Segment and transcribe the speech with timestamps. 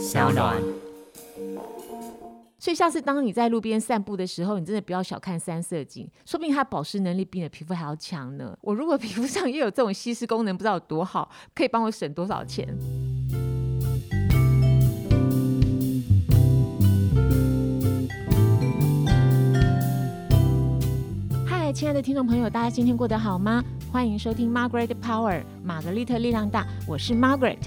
[0.00, 0.56] 小暖。
[2.58, 8.56] 所以下次当你在路边散步的时候，你真的不要小看三色堇，说不定它保湿能力比你的皮肤还要强呢。
[8.62, 12.66] 我如果皮肤上也有这种吸湿功能，不知道有多好，可以帮我省多少钱。
[21.46, 23.62] 嗨，亲爱的听众朋友，大家今天过得好吗？
[23.92, 27.58] 欢迎收听 Margaret Power，玛格丽特力量大，我是 Margaret。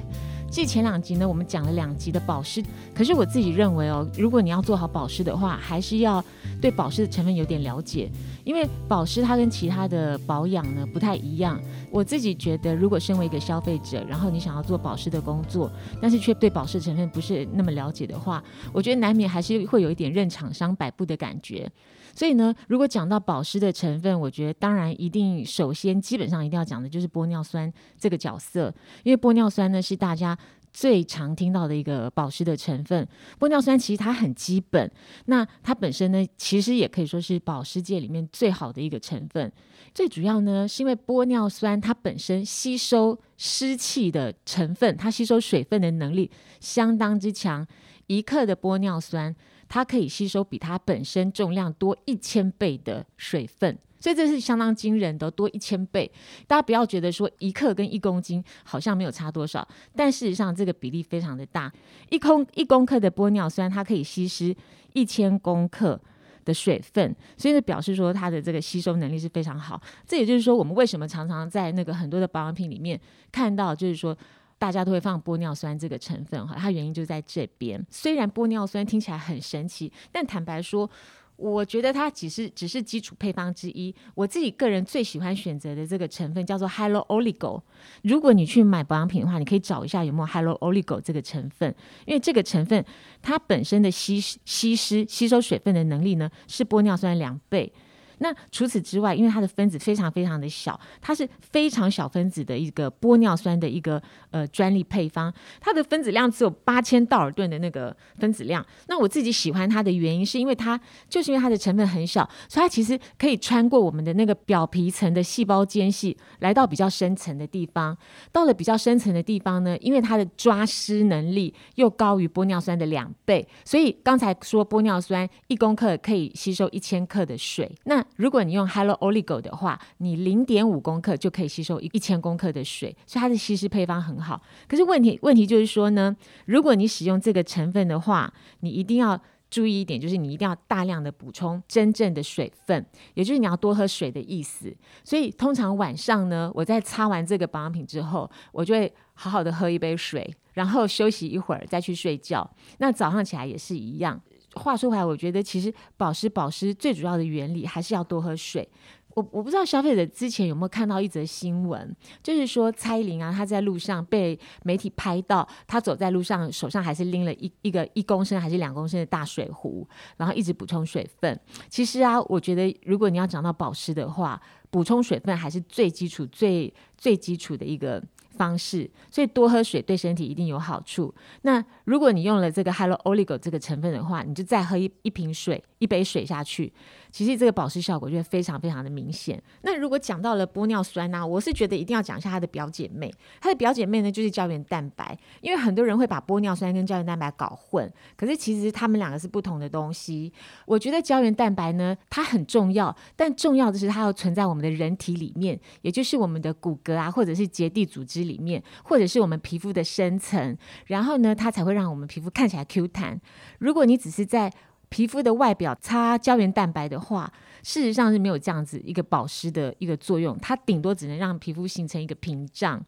[0.53, 2.63] 这前两集呢，我们讲了两集的保湿，
[2.93, 6.23] 可是我自己认为哦，如果你要做好保湿的话，还是要
[6.61, 8.07] 对保湿的成分有点了解，
[8.43, 11.59] 因为保湿它跟其他的保养呢不太一样。
[11.89, 21.67] 我自己觉得，如果身为一个消费者，然后你想要做保湿的工作，但是却对保湿成分不是那么了解的话，我觉得难免还是会有一点任厂商摆布的感觉。
[22.15, 30.37] 所以呢，如果讲到保湿的成分，我觉得当然一定首先基本上一定要讲的就是玻尿酸这个角色，因为玻尿酸呢是大家
[30.71, 33.07] 最常听到的一个保湿的成分。
[33.39, 34.91] 玻尿酸其实它很基本，
[35.25, 39.51] 那它本身呢其实也可以说是保湿界里面最好的一个成分。
[39.93, 47.65] 最主要呢是因为玻尿酸它本身吸收湿气的成分，它吸收水分的能力相当之强，
[48.05, 49.35] 一克的玻尿酸。
[49.73, 56.11] 它可以吸收比它本身重量多一千倍的水分，所以这是相当惊人的，多一千倍。
[56.45, 61.73] 大家不要觉得说一克跟一公斤好像没有差多少，但事实上这个比例非常的大。
[62.11, 64.55] 一公一公克的玻尿酸，它可以吸湿
[64.93, 65.99] 一千公克
[66.45, 69.81] 的水分，所以表示说它的这个吸收能力是非常好。
[70.05, 73.01] 这也就是说，我们为什么常常在那个很多的保养品里面
[73.31, 74.15] 看到，就是说。
[74.63, 77.85] 大家都会放玻尿酸这个成分哈，它原因就在这边。
[77.89, 80.89] 虽然玻尿酸听起来很神奇，但坦白说，
[81.35, 83.93] 我觉得它只是只是基础配方之一。
[84.15, 87.61] 我自己个人最喜欢选择的这个成分叫做 Hyaluronic。
[88.03, 91.75] 如果你去买保养品的话，你可以找一下有没有 Hyaluronic 这个成分，
[92.05, 92.85] 因为这个成分
[93.21, 97.73] 它本身的吸吸湿、吸收水分的能力呢，是玻尿酸两倍。
[98.19, 104.01] 那除此之外，因为它的分子非常非常的小，它是非常小分子的一个玻尿酸的一个
[104.31, 108.65] 呃专利配方，它的分子量只有八千道尔顿的那个分子量。
[108.87, 110.79] 那我自己喜欢它的原因，是因为它
[111.09, 117.97] 就是因为它的成分很小，所以它其实可以穿过我们的那个表皮层的细胞间隙，来到比较深层的地方。
[118.31, 134.41] 到了比较深层的地方呢，因为它的抓湿能力又高于玻尿酸的两倍，所以刚才说玻尿酸一公克可以吸收一千克的水，那如果你用 Hello Oligo 的话，你零点五公克就可以吸收一一千公克的水，所以它的吸湿配方很好。
[134.67, 136.15] 可是问题问题就是说呢，
[136.45, 139.19] 如果你使用这个成分的话，你一定要
[139.49, 144.75] 注意一点，就是你一定要大量的补充真正的水分，也就是你要多喝水的意思。
[145.03, 152.49] 所以通常晚上呢，我在擦完这个保养品之后，我就会好好的喝一杯水，然后休息一会儿再去睡觉。
[152.79, 154.19] 那早上起来也是一样。
[154.55, 158.67] 话说回来，我觉得其实保湿保湿最主要的原理还是要多喝水。
[159.15, 169.87] 我我不知道消费者之前有没有看到一则新闻，就是说蔡依林啊，她在路上被媒体拍到，她走在路上手上还是拎了一一个一公升还是两公升的大水壶，
[170.17, 171.39] 然后一直补充水分。
[171.69, 178.03] 其实啊，我觉得如果你要讲到保湿的话，补充水分还是最基础、最最基础的一个。
[178.37, 181.13] 方式，所以多喝水对身体一定有好处。
[181.43, 186.73] 那如果你用了这个 Hello Oligo 这个成分的话，你就再喝一一瓶水，一杯水下去，
[187.11, 189.41] 其实这个保湿效果就会非常非常的明显。
[189.61, 200.33] 那如果讲到了玻尿酸呢，我是觉得一定要讲一下它的表姐妹，它的表姐妹呢就是胶原蛋白，因为很多人会把玻尿酸跟胶原蛋白搞混，可是其实它们两个是不同的东西。
[200.65, 208.22] 我觉得胶原蛋白呢，它很重要，但重要的是它要存在我们的人体里面，也就是我们的骨骼啊，或者是结缔组织。
[208.23, 210.57] 里面，或者是我们皮肤的深层，
[210.87, 213.19] 然后呢，它才会让我们皮肤看起来 Q 弹。
[213.59, 214.51] 如果你只是在
[214.89, 217.31] 皮肤的外表擦胶原蛋白的话，
[217.63, 222.83] 事实上是没有这样子一个保湿的一个作用，它顶多只能让皮肤形成一个屏障。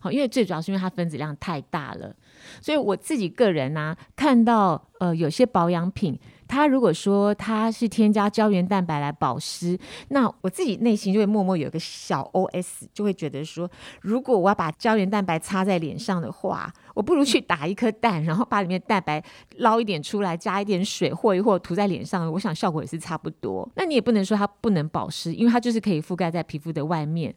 [0.00, 2.14] 好，因为最主要是因为它分子量太大了，
[2.60, 6.18] 所以我自己个人呢，看到呃有些保养品。
[6.48, 9.78] 它如果说它是添加胶原蛋白来保湿，
[10.08, 19.22] 那我自己内心就会默默有一个小 OS，就会觉得说，如果我要把胶原蛋白擦在脸上的话，我不如去打一颗蛋，然后把里面蛋白
[19.58, 23.68] 捞一点出来，加一点水和一和涂在脸上，我想效果也是差不多。
[23.76, 27.34] 那你也不能说它不能保湿，因为它就是可以覆盖在皮肤的外面。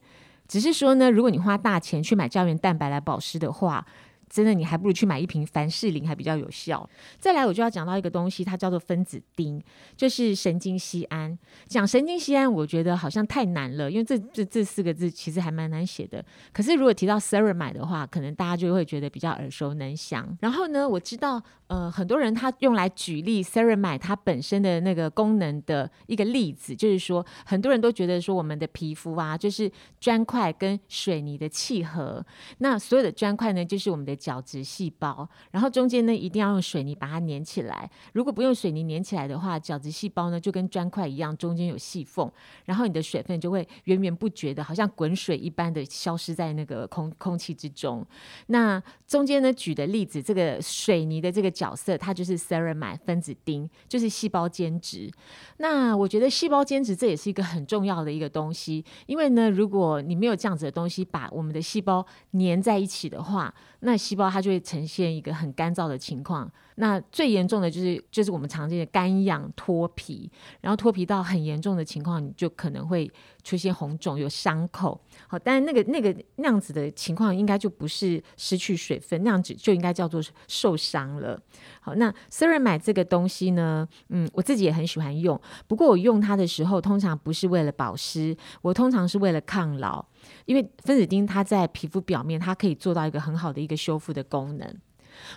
[0.48, 3.86] 只是说呢，如果你花大钱去买胶原蛋白来保湿的话，
[4.32, 6.90] 真的你还不如去买一瓶凡士林还比较有效。
[7.20, 9.62] 再来，我就要讲到一个东西，它叫做分子丁，
[9.96, 11.38] 就是神经酰胺。
[11.68, 16.24] 讲神经酰胺，我觉得好像太难了，因为这这这四个字其实还蛮难写的。
[16.54, 20.38] 可是如果提到 ceramide 的话，可能大家就会觉得比较耳熟能详。
[20.40, 29.70] 然后呢，我知道呃很多人他用来举例 ceramide 它本身的那个功能的一个例子，就是说很多人都觉得说我们的皮肤啊，就是
[30.00, 32.26] 砖块跟水泥的契合。
[32.60, 37.90] 那所有的砖块呢，就是我们的角质细胞，然后中间呢一定要用水泥把它粘起来。
[38.14, 42.32] 如果不用水泥粘起来的话，角质细胞呢就跟砖块一样，中间有细缝，
[42.66, 48.06] 然后你的水分就会源源不绝的，好像滚水一般的消失在那个空空气之中。
[48.48, 55.12] 那中间呢举的例子，这个水泥的这个角色，它就是 ceramide 分子丁，就是细胞间质。
[55.58, 66.52] 那我觉得细胞间质这也是一个很重要的一个东西，因为呢，如果你没有这样子的东西把我们的细胞粘在一起的话，那细胞它就会呈现一个很干燥的情况。
[66.76, 70.30] 那最严重的就是就是我们常见的干痒脱皮，
[70.60, 73.10] 然后脱皮到很严重的情况，你就可能会
[73.42, 75.00] 出现红肿、有伤口。
[75.28, 81.40] 好，但是那个那个那样子的情况，应该就不是失去水分，那样子就应该叫做受伤了。
[81.80, 90.04] 好，那 ceramide 这个东西呢，嗯，我自己也很喜欢用，不过我用它的时候，通常不是为了保湿，我通常是为了抗老，
[90.46, 94.68] 因为分子丁它在皮肤表面，它可以做到一个很好的一个修复的功能。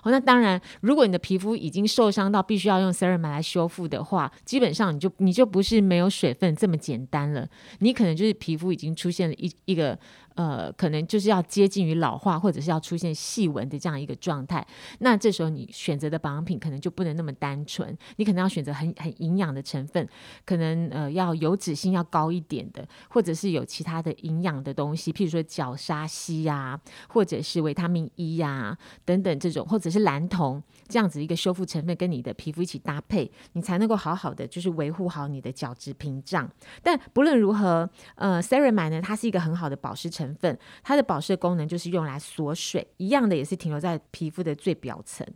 [0.03, 7.47] 哦，那当然，如果你的皮肤已经受伤到必须要用 ceramic 来修复的话，基本上你就你就不是没有水分这么简单了，
[7.81, 9.99] 你可能就是皮肤已经出现了一一个。
[10.35, 14.67] 呃，可能就是要接近于老化，或者是要出现细纹的这样一个状态。
[14.99, 20.09] 那这时候你选择的保养品可能就不能那么单纯，你可能要选择很很营养的成分，
[20.45, 36.51] 可能呃要油脂性要高一点的，或者是有其他的营养的东西，譬如说角鲨烯呀，或者是维他命 E 呀等等这种，或者是蓝铜这样子一个修复成分跟你的皮肤一起搭配，你才能够好好的就是维护好你的角质屏障。
[36.83, 40.24] 但不论如何，呃，ceramide 呢，它是一个很好的保湿成。
[40.25, 45.27] 成分，它的保湿功能就是用来锁水，一样的也是停留在皮肤的最表层。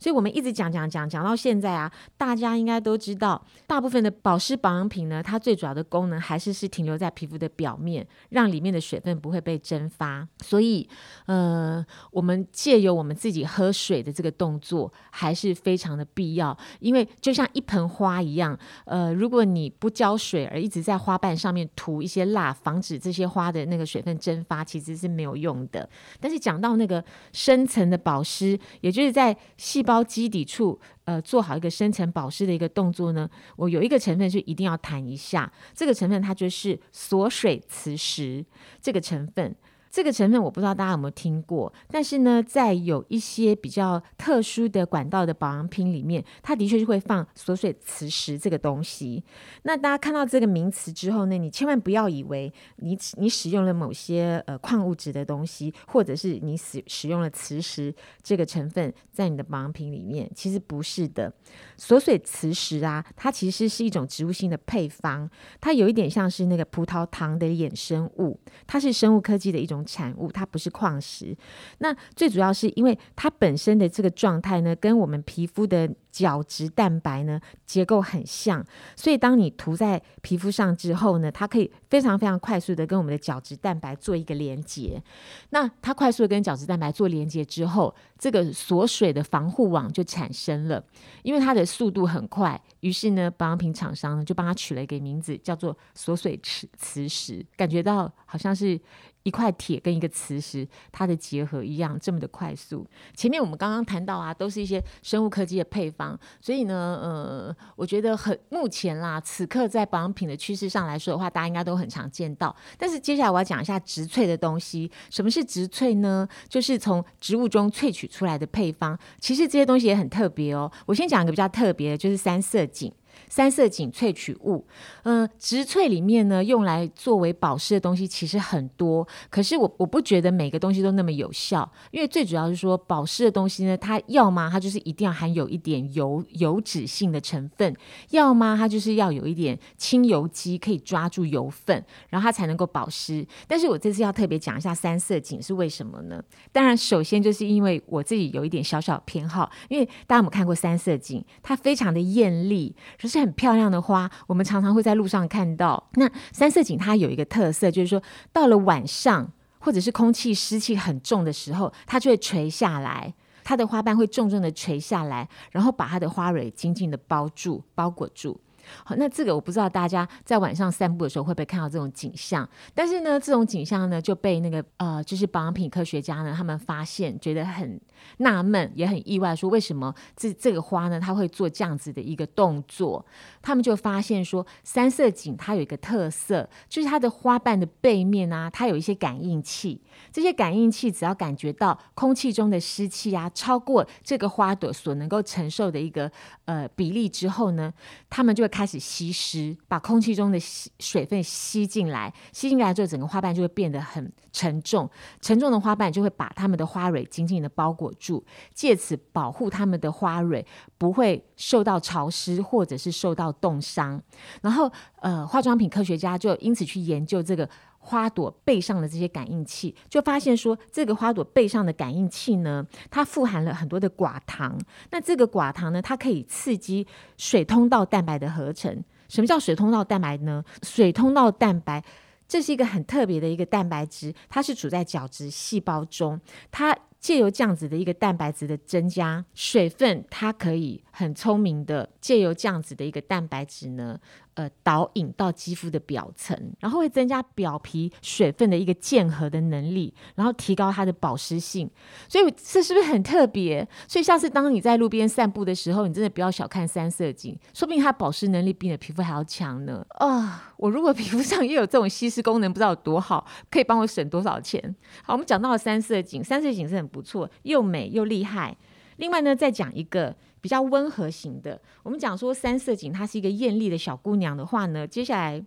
[0.00, 10.26] 所以，我们一直讲讲讲讲到现在啊，大家应该都知道，大部分的保湿保养品呢，它最主要的功能还是是停留在皮肤的表面，让里面的水分不会被蒸发。
[10.40, 10.88] 所以，
[11.26, 16.56] 呃，我们借由我们自己喝水的这个动作，还是非常的必要。
[16.78, 25.86] 因为就像一盆花一样，呃，如果你不浇水，而一直在花瓣上面涂一些蜡，防止这些花的那个水分蒸发，其实是没有用的。
[26.18, 27.04] 但是讲到那个
[27.34, 29.89] 深层的保湿，也就是在细胞。
[29.90, 33.28] 包基底处，呃，做好一个深层保湿的一个动作呢。
[33.56, 38.46] 我有一个成分是一定要谈一下，这个成分它就是锁水磁石
[38.80, 39.52] 这个成分。
[39.90, 49.24] 这个成分我不知道大家有没有听过，但是呢，在有一些比较特殊的管道的保养品里面，它的确是会放锁水磁石这个东西。
[49.64, 61.32] 那大家看到这个名词之后呢，你千万不要以为你你使用了某些呃矿物质的东西，或者是你使使用了磁石这个成分在你的保养品里面，其实不是的。
[61.76, 65.28] 锁水磁石啊，它其实是一种植物性的配方，
[65.60, 68.38] 它有一点像是那个葡萄糖的衍生物，
[68.68, 69.79] 它是生物科技的一种。
[69.84, 71.36] 产物它不是矿石，
[71.78, 78.64] 那最主要是因为它本身的这个状态呢，跟我们皮肤的角质蛋白呢结构很像，
[78.96, 85.02] 所以当你涂在皮肤上之后呢，它可以非常非常快速的跟我们的角质蛋白做一个连接。
[85.50, 90.82] 那它快速的跟角质蛋白做连接之后，这个锁水的防护网就产生了，
[91.22, 98.80] 因为它的速度很快，于是呢，保养品厂商呢就帮它取了一个名字，叫做锁水磁磁石，感觉到好像是。
[99.22, 102.86] 一块铁跟一个磁石，它的结合一样这么的快速。
[103.14, 112.54] 前面我们刚刚谈到啊，都是一些生物科技的配方，所以呢，呃，我觉得很目前啦，此刻在保养品的趋势上来说的话，大家应该都很常见到。
[112.78, 114.90] 但是接下来我要讲一下植萃的东西。
[115.10, 116.26] 什么是植萃呢？
[116.48, 118.98] 就是从植物中萃取出来的配方。
[119.18, 120.70] 其实这些东西也很特别哦。
[120.86, 122.92] 我先讲一个比较特别的，就是三色堇。
[123.30, 124.66] 三色堇萃取物，
[125.04, 137.72] 嗯，植萃里面呢，用来作为保湿的东西其实很多，可是我我不觉得每个东西都那么有效，因为最主要是说保湿的东西呢，它要么它就是一定要含有一点油油脂性的成分，
[138.10, 143.24] 要么它就是要有一点清油基可以抓住油分，然后它才能够保湿。
[143.46, 146.20] 但是我这次要特别讲一下三色堇是为什么呢？
[146.50, 151.22] 当然，首先就是因为我自己有一点小小偏好，因为大家有没有看过三色堇？
[151.44, 153.19] 它非常的艳丽，可是。
[153.20, 155.90] 很漂亮的花，我们常常会在路上看到。
[155.94, 163.12] 那三色堇它有一个特色，就是说到了晚上或者是空气湿气很重的时候，它就会垂下来，
[163.44, 168.40] 它的花瓣会重重的垂下来，然后把它的花蕊紧紧的包住、包裹住。
[168.84, 177.80] 好，那这个我不知道大家在晚上散步的时候会不会看到这种景象，但是呢，这种景象呢就被那个呃，就是保养品科学家呢他们发现，觉得很
[178.18, 183.04] 纳闷，也很意外，说为什么这这个花呢它会做这样子的一个动作？
[183.42, 189.80] 他们就发现说，三色堇它有一个特色，就是它的花瓣的背面啊，它有一些感应器，
[190.12, 196.10] 这些感应器只要感觉到空气中的湿气啊超过这个花朵所能够承受的一个
[196.46, 197.72] 呃比例之后呢，
[198.08, 200.38] 它们就会开开始吸湿，把空气中的
[200.78, 204.86] 水分吸进来，吸进来之后，整个花瓣就会变得很沉重。
[205.22, 213.98] 沉重的花瓣就会把它们的花蕊紧紧的包裹住，借此保护它们的花蕊不会受到潮湿或者是受到冻伤。
[214.42, 217.48] 然后，呃，化妆品科学家就因此去研究这个
[217.82, 224.56] 花朵背上的这些感应器，就发现说，这个花朵背上的感应器呢，它富含了很多的寡糖。
[224.90, 228.84] 那这个寡糖呢，它可以刺激水通道蛋白的合成。
[229.08, 230.44] 什么叫水通道蛋白呢？
[230.62, 231.82] 水通道蛋白
[232.28, 236.20] 这是一个很特别的一个蛋白质，它是处在角质细胞中，
[236.52, 243.98] 它借由这样子的一个蛋白质的增加，水分它可以很聪明的借由这样子的一个蛋白质呢。
[244.40, 251.68] 呃，导引到肌肤的表层，然后会增加表皮水分的一个键合的能力，然后提高它的保湿性。
[252.08, 253.68] 所以这是不是很特别？
[253.86, 259.84] 所以下次当你在路边散步的时候，你真的不要小看三色堇，说不定它保湿能力比你的皮肤还要强呢。
[259.98, 264.74] 啊， 我如果皮肤上也有这种吸湿功能，不知道有多好，可以帮我省多少钱？
[265.02, 268.56] 好，我们讲到了三色堇，三色堇是很不错，又美又厉害。
[269.00, 270.14] 另外呢，再讲一个。
[270.42, 275.44] 比较温和型的，我们讲说三色堇她是一个艳丽的小姑娘的话呢，接下来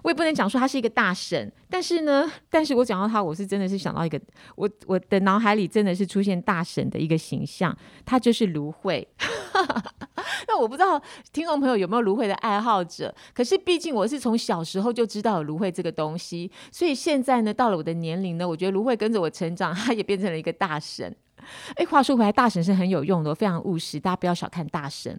[0.00, 4.18] 我也不能讲说她是一个大神， 但是呢，但是我讲到她，我是真的是想到一个，
[4.56, 7.76] 我我的脑海里真的是出现大神的一个形象，
[8.06, 9.06] 她就是芦荟。
[10.48, 10.98] 那我不知道
[11.34, 21.14] 听众朋友有没有芦荟的爱好者，可是毕竟我是从小时候就知道有芦荟这个东西，所以现在呢，到了我的年龄呢，我觉得芦荟跟着我成长，它也变成了一个大神。
[21.76, 25.18] 哎，话说回来，大神是很有用的，非常务实，大家不要小看大神。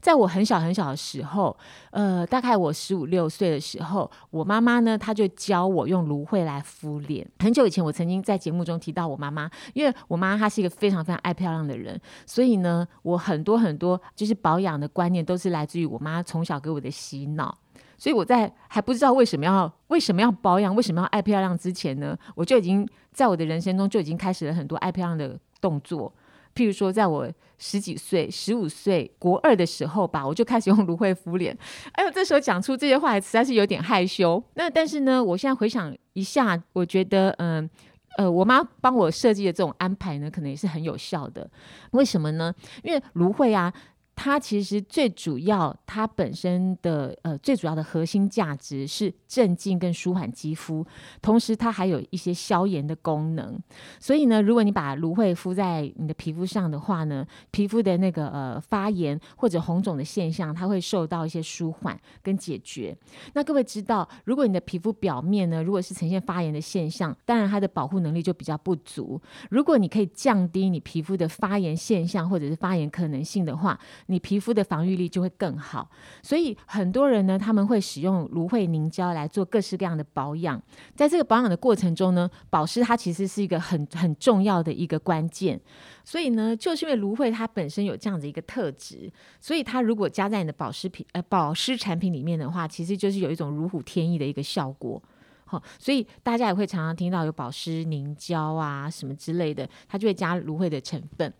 [0.00, 1.56] 在我很小很小的时候，
[1.90, 7.26] 呃，大概我十五六岁的时候，我妈妈呢，她就教我用芦荟来敷脸。
[7.38, 17.56] 很久以前，我曾经在节目中提到我妈妈，因为我妈她是一个非常非常爱漂亮的人，所以呢，我很多很多就是保养的观念都是来自于我妈从小给我的洗脑。
[17.96, 25.38] 所以我在还不知道为什么要为什么要保养，为什么要爱漂亮之前呢，我就已经在我的人生中就已经开始了很多爱漂亮的。
[25.60, 26.12] 动作，
[26.54, 31.56] 譬如说，在我十几岁、十五岁国二的时候吧，我就开始用芦荟敷脸。
[31.92, 34.42] 哎呦，这时候讲出这些话来，实在是有点害羞。
[34.54, 37.68] 那但是呢，我现在回想一下，我觉得，嗯，
[38.16, 41.48] 呃，我妈帮我设计的这种安排呢，可能也是很有效的。
[41.92, 42.54] 为什么呢？
[42.82, 43.72] 因为芦荟啊。
[44.20, 50.84] 它其实最主要，它本身的呃最主要的核心价值是镇静跟舒缓肌肤，
[51.22, 53.56] 同时它还有一些消炎的功能。
[54.00, 62.96] 所以呢，如果你把芦荟敷在你的皮肤上的话呢，皮肤的那个呃发炎或者红肿的现象，它会受到一些舒缓跟解决。
[63.34, 69.22] 那各位知道，如果你的皮肤表面呢，如果是呈现发炎的现象，当然它的保护能力就比较不足。
[69.48, 73.78] 如果你可以降低你皮肤的发炎现象或者是发炎可能性的话，
[74.10, 75.88] 你皮肤的防御力就会更好，
[76.22, 80.60] 所以很多人呢，他们会使用芦荟凝胶来做各式各样的保养。
[80.96, 85.60] 在这个保养的过程中呢，保湿它其实是一个很很重要的一个关键。
[86.04, 95.02] 所以呢，就是因为芦荟它本身有这样的一个特质，所以它如果加在你的保湿品呃保湿产品里面的话，其实就是有一种如虎添翼的一个效果。
[95.50, 101.32] 好，所以大家也会常常听到有保湿凝胶啊什么之类的，它就会加芦荟的成分。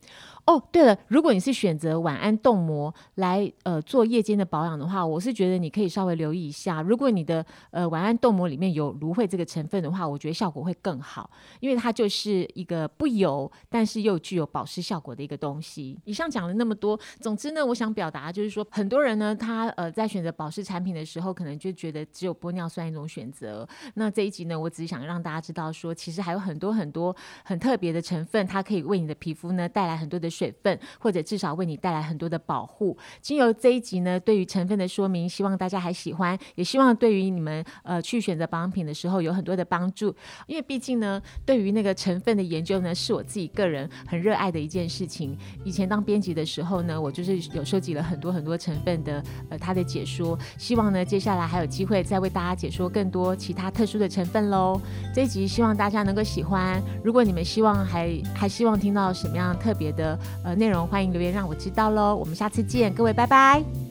[0.49, 6.81] 哦，对了，如果你是选择晚安冻膜来呃做夜间的保养的话，我是觉得你可以稍微留意一下。
[6.81, 11.29] 如果你的呃晚安冻膜里面有芦荟这个成分的话，我觉得效果会更好，
[11.61, 16.01] 因为它就是一个不油但是又具有保湿效果的一个东西。
[16.07, 23.69] 以上讲了那么多，总之呢，我想表达就是说，很多人呢，他呃在选择保湿产品的时候，可能就觉得只有玻尿酸一种选择。
[23.97, 27.15] 那这一集呢，我只是想让大家知道说，其实还有很多很多
[27.45, 30.27] 很特别的成分，它可以为你的皮肤呢带来很多的。
[30.39, 32.97] 水分，或者至少为你带来很多的保护。
[33.21, 40.15] 经由这一集呢，对于成分的说明，希望大家还喜欢，也希望对于你们呃去选择保养品的时候有很多的帮助。
[40.47, 45.37] 因为毕竟呢，对于那个成分的研究呢，是我自己个人很热爱的一件事情。
[45.65, 50.39] 以前当编辑的时候呢，我就是有收集了很多很多成分的呃它的解说。
[50.57, 54.81] 希望呢，接下来还有机会再为大家解说更多其他特殊的成分喽。
[55.15, 56.83] 这一集希望大家能够喜欢。
[57.03, 62.15] 如果你们希望还还希望听到什么样特别的呃内容，欢迎留言让我知道喽。
[62.17, 63.88] 我们下次见，各位拜拜。